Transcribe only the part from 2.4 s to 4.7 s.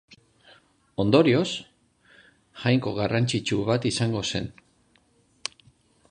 jainko garrantzitsu bat izango zen.